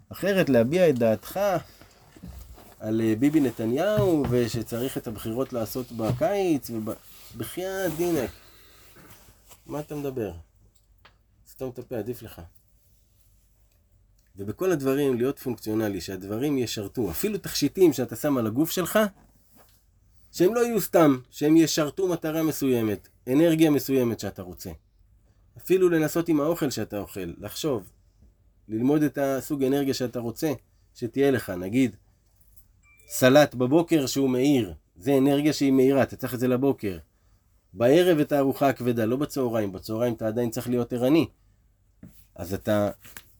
[0.08, 1.40] אחרת להביע את דעתך
[2.80, 8.30] על אה, ביבי נתניהו ושצריך את הבחירות לעשות בקיץ ובחייאת דינק.
[9.66, 10.32] מה אתה מדבר?
[11.48, 12.42] סתום את הפה, עדיף לך.
[14.36, 18.98] ובכל הדברים להיות פונקציונלי, שהדברים ישרתו, אפילו תכשיטים שאתה שם על הגוף שלך,
[20.32, 24.70] שהם לא יהיו סתם, שהם ישרתו מטרה מסוימת, אנרגיה מסוימת שאתה רוצה.
[25.58, 27.90] אפילו לנסות עם האוכל שאתה אוכל, לחשוב,
[28.68, 30.52] ללמוד את הסוג אנרגיה שאתה רוצה,
[30.94, 31.96] שתהיה לך, נגיד,
[33.08, 36.98] סלט בבוקר שהוא מאיר, זה אנרגיה שהיא מאירה, אתה צריך את זה לבוקר.
[37.72, 41.26] בערב את הארוחה הכבדה, לא בצהריים, בצהריים אתה עדיין צריך להיות ערני.
[42.34, 42.90] אז אתה,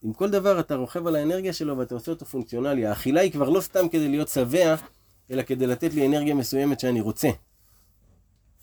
[0.03, 2.87] עם כל דבר אתה רוכב על האנרגיה שלו ואתה עושה אותו פונקציונלי.
[2.87, 4.77] האכילה היא כבר לא סתם כדי להיות שבע,
[5.31, 7.29] אלא כדי לתת לי אנרגיה מסוימת שאני רוצה.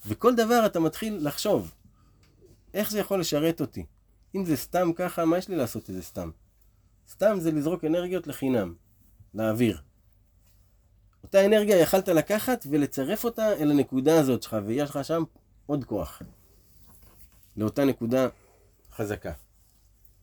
[0.06, 1.72] וכל דבר אתה מתחיל לחשוב,
[2.74, 3.86] איך זה יכול לשרת אותי?
[4.36, 6.30] אם זה סתם ככה, מה יש לי לעשות את זה סתם?
[7.10, 8.74] סתם זה לזרוק אנרגיות לחינם,
[9.34, 9.82] לאוויר.
[11.24, 15.24] אותה אנרגיה יכלת לקחת ולצרף אותה אל הנקודה הזאת שלך, ויש לך שם
[15.66, 16.22] עוד כוח.
[17.58, 18.28] לאותה נקודה
[18.92, 19.32] חזקה.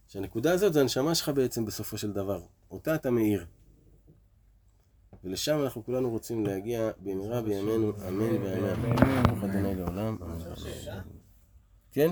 [0.09, 2.43] שהנקודה הזאת זה הנשמה שלך בעצם בסופו של דבר.
[2.71, 3.47] אותה אתה מאיר.
[5.25, 9.23] ולשם אנחנו כולנו רוצים להגיע במהרה בימינו, אמן ואמן.
[9.23, 10.17] ברוך אדוני לעולם.
[10.23, 10.39] אמן.
[11.93, 12.11] כן?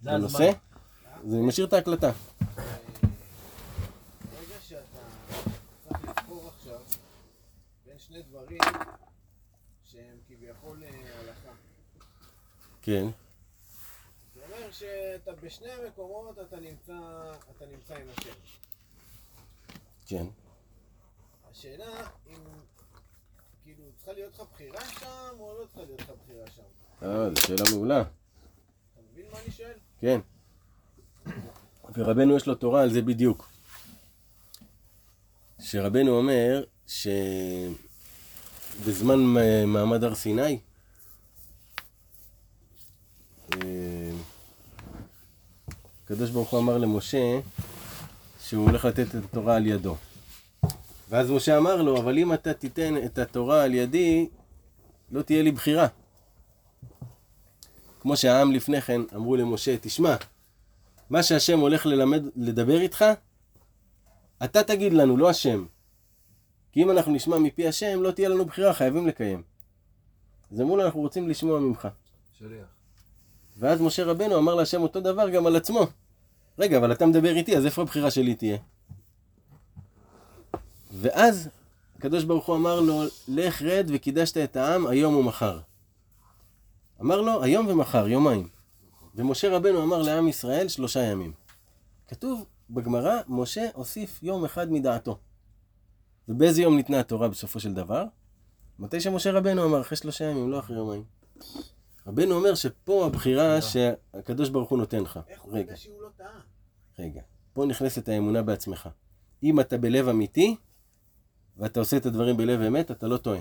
[0.00, 0.50] זה הנושא?
[1.28, 2.10] זה משאיר את ההקלטה.
[4.22, 4.98] ברגע שאתה
[5.88, 6.80] צריך לבחור עכשיו
[7.86, 8.58] בין שני דברים
[9.84, 10.88] שהם כביכול אה,
[11.20, 11.52] הלכה.
[12.82, 13.06] כן.
[14.34, 16.92] זה אומר שאתה בשני המקומות אתה נמצא,
[17.56, 18.32] אתה נמצא עם השם.
[20.06, 20.26] כן.
[21.52, 22.38] השאלה אם
[23.64, 26.62] כאילו צריכה להיות לך בחירה שם או לא צריכה להיות לך בחירה שם.
[27.02, 28.00] אה, זו שאלה מעולה.
[28.00, 28.08] אתה
[29.12, 29.72] מבין מה אני שואל?
[30.00, 30.20] כן.
[31.94, 33.48] ורבנו יש לו תורה על זה בדיוק.
[35.60, 36.64] שרבנו אומר
[38.86, 39.18] שבזמן
[39.66, 40.58] מעמד הר סיני,
[43.54, 44.10] אה,
[46.04, 47.40] הקדוש ברוך הוא אמר למשה
[48.40, 49.96] שהוא הולך לתת את התורה על ידו.
[51.12, 54.28] ואז משה אמר לו, אבל אם אתה תיתן את התורה על ידי,
[55.10, 55.86] לא תהיה לי בחירה.
[58.00, 60.16] כמו שהעם לפני כן אמרו למשה, תשמע,
[61.10, 63.04] מה שהשם הולך ללמד, לדבר איתך,
[64.44, 65.66] אתה תגיד לנו, לא השם.
[66.72, 69.42] כי אם אנחנו נשמע מפי השם, לא תהיה לנו בחירה, חייבים לקיים.
[70.52, 71.88] אז אמרו לו, אנחנו רוצים לשמוע ממך.
[72.38, 72.66] שליח.
[73.58, 75.86] ואז משה רבנו אמר להשם אותו דבר גם על עצמו.
[76.58, 78.58] רגע, אבל אתה מדבר איתי, אז איפה הבחירה שלי תהיה?
[80.92, 81.48] ואז
[81.96, 85.60] הקדוש ברוך הוא אמר לו, לך רד וקידשת את העם היום ומחר.
[87.00, 88.48] אמר לו, היום ומחר, יומיים.
[89.14, 91.32] ומשה רבנו אמר לעם ישראל שלושה ימים.
[92.08, 95.18] כתוב בגמרא, משה הוסיף יום אחד מדעתו.
[96.28, 98.04] ובאיזה יום ניתנה התורה בסופו של דבר?
[98.78, 101.04] מתי שמשה רבנו אמר, אחרי שלושה ימים, לא אחרי יומיים.
[102.06, 105.20] רבנו אומר שפה הבחירה שהקדוש ברוך הוא נותן לך.
[105.28, 106.40] איך הוא רגע, יודע שהוא לא טעה?
[106.98, 107.20] רגע.
[107.52, 108.88] פה נכנסת האמונה בעצמך.
[109.42, 110.56] אם אתה בלב אמיתי,
[111.62, 113.40] ואתה עושה את הדברים בלב אמת, אתה לא טועה.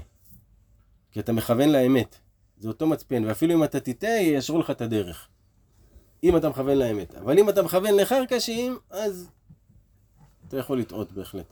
[1.12, 2.16] כי אתה מכוון לאמת.
[2.58, 5.28] זה אותו מצפן, ואפילו אם אתה תטעה, יישרו לך את הדרך.
[6.24, 7.16] אם אתה מכוון לאמת.
[7.16, 9.30] אבל אם אתה מכוון לחרקשים, אז
[10.48, 11.46] אתה יכול לטעות בהחלט.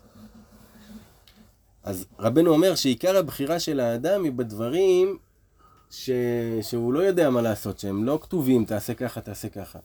[1.84, 5.18] אז רבנו אומר שעיקר הבחירה של האדם היא בדברים
[5.90, 6.10] ש...
[6.62, 9.80] שהוא לא יודע מה לעשות, שהם לא כתובים, תעשה ככה, תעשה ככה.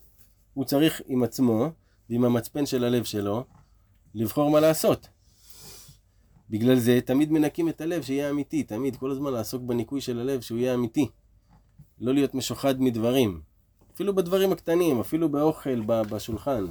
[0.55, 1.70] הוא צריך עם עצמו
[2.11, 3.45] ועם המצפן של הלב שלו
[4.14, 5.09] לבחור מה לעשות.
[6.55, 10.40] בגלל זה תמיד מנקים את הלב שיהיה אמיתי, תמיד, כל הזמן לעסוק בניקוי של הלב
[10.40, 11.09] שהוא יהיה אמיתי.
[11.98, 13.40] לא להיות משוחד מדברים.
[13.94, 16.64] אפילו בדברים הקטנים, אפילו באוכל, בשולחן.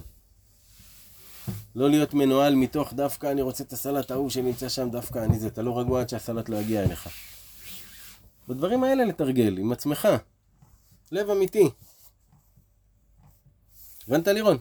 [1.76, 5.48] לא להיות מנוהל מתוך דווקא אני רוצה את הסלט ההוא שנמצא שם, דווקא אני זה,
[5.48, 7.10] אתה לא רגוע עד שהסלט לא יגיע אליך.
[8.48, 10.08] בדברים האלה לתרגל, עם עצמך.
[11.12, 11.70] לב אמיתי.
[14.08, 14.58] הבנת לירון?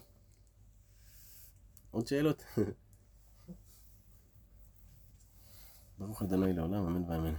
[1.90, 2.44] עוד שאלות?
[6.06, 7.34] ברוך אדוני לעולם, אמן ואמן.